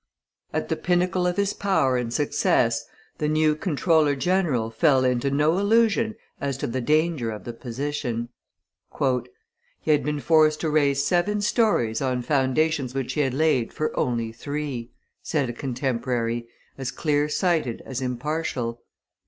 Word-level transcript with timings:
At 0.51 0.69
the 0.69 0.75
pinnacle 0.75 1.27
of 1.27 1.37
his 1.37 1.53
power 1.53 1.95
and 1.95 2.11
success 2.11 2.85
the 3.19 3.27
new 3.27 3.55
comptroller 3.55 4.15
general 4.15 4.71
fell 4.71 5.05
into 5.05 5.29
no 5.29 5.59
illusion 5.59 6.15
as 6.39 6.57
to 6.57 6.65
the 6.65 6.81
danger 6.81 7.29
of 7.29 7.43
the 7.43 7.53
position. 7.53 8.29
"He 8.99 9.91
had 9.91 10.03
been 10.03 10.19
forced 10.19 10.59
to 10.61 10.71
raise 10.71 11.03
seven 11.05 11.39
stories 11.39 12.01
on 12.01 12.23
foundations 12.23 12.95
which 12.95 13.13
he 13.13 13.21
had 13.21 13.35
laid 13.35 13.73
for 13.73 13.95
only 13.95 14.31
three," 14.31 14.89
said 15.21 15.51
a 15.51 15.53
contemporary, 15.53 16.47
as 16.79 16.89
clear 16.89 17.29
sighted 17.29 17.83
as 17.85 18.01
impartial. 18.01 18.81